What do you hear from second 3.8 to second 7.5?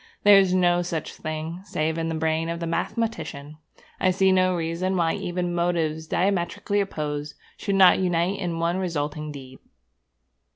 I see no reason why even motives diametrically opposite